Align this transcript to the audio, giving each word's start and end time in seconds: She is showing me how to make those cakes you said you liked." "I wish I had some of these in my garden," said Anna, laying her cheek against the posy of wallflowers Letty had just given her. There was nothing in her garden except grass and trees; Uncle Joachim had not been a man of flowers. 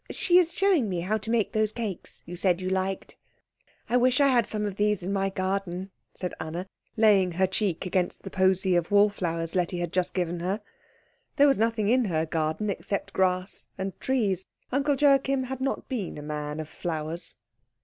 She 0.09 0.39
is 0.39 0.51
showing 0.51 0.89
me 0.89 1.01
how 1.01 1.19
to 1.19 1.29
make 1.29 1.51
those 1.51 1.71
cakes 1.71 2.23
you 2.25 2.35
said 2.35 2.59
you 2.59 2.71
liked." 2.71 3.17
"I 3.87 3.97
wish 3.97 4.19
I 4.19 4.29
had 4.29 4.47
some 4.47 4.65
of 4.65 4.77
these 4.77 5.03
in 5.03 5.13
my 5.13 5.29
garden," 5.29 5.91
said 6.15 6.33
Anna, 6.39 6.65
laying 6.97 7.33
her 7.33 7.45
cheek 7.45 7.85
against 7.85 8.23
the 8.23 8.31
posy 8.31 8.75
of 8.75 8.89
wallflowers 8.89 9.53
Letty 9.53 9.77
had 9.77 9.93
just 9.93 10.15
given 10.15 10.39
her. 10.39 10.59
There 11.35 11.45
was 11.45 11.59
nothing 11.59 11.87
in 11.87 12.05
her 12.05 12.25
garden 12.25 12.71
except 12.71 13.13
grass 13.13 13.67
and 13.77 13.93
trees; 14.01 14.47
Uncle 14.71 14.95
Joachim 14.95 15.43
had 15.43 15.61
not 15.61 15.87
been 15.87 16.17
a 16.17 16.23
man 16.23 16.59
of 16.59 16.67
flowers. 16.67 17.35